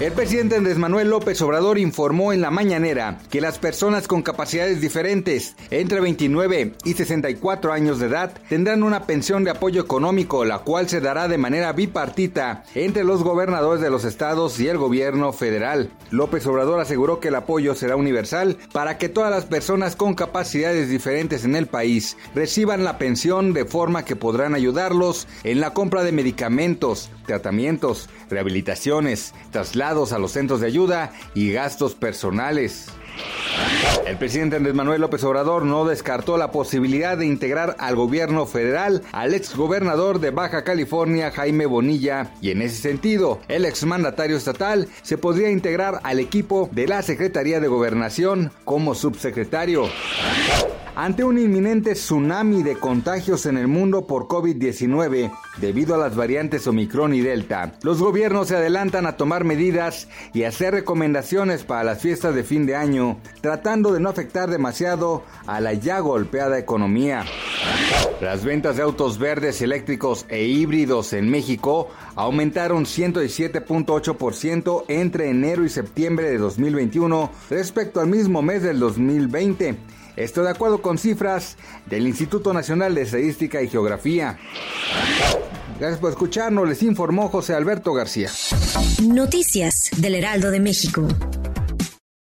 [0.00, 4.80] El presidente Andrés Manuel López Obrador informó en la mañanera que las personas con capacidades
[4.80, 10.58] diferentes entre 29 y 64 años de edad tendrán una pensión de apoyo económico, la
[10.58, 15.32] cual se dará de manera bipartita entre los gobernadores de los estados y el gobierno
[15.32, 15.92] federal.
[16.10, 20.88] López Obrador aseguró que el apoyo será universal para que todas las personas con capacidades
[20.88, 26.02] diferentes en el país reciban la pensión de forma que podrán ayudarlos en la compra
[26.02, 32.88] de medicamentos, tratamientos, rehabilitaciones, traslados, a los centros de ayuda y gastos personales.
[34.06, 39.02] El presidente Andrés Manuel López Obrador no descartó la posibilidad de integrar al gobierno federal
[39.12, 45.18] al exgobernador de Baja California Jaime Bonilla y en ese sentido el exmandatario estatal se
[45.18, 49.84] podría integrar al equipo de la Secretaría de Gobernación como subsecretario.
[50.96, 56.68] Ante un inminente tsunami de contagios en el mundo por COVID-19 debido a las variantes
[56.68, 62.00] Omicron y Delta, los gobiernos se adelantan a tomar medidas y hacer recomendaciones para las
[62.00, 67.24] fiestas de fin de año, tratando de no afectar demasiado a la ya golpeada economía.
[68.20, 75.68] Las ventas de autos verdes, eléctricos e híbridos en México aumentaron 117.8% entre enero y
[75.68, 79.76] septiembre de 2021 respecto al mismo mes del 2020
[80.16, 84.38] esto de acuerdo con cifras del Instituto Nacional de Estadística y Geografía.
[85.78, 88.30] Gracias por escucharnos, les informó José Alberto García.
[89.02, 91.08] Noticias del Heraldo de México.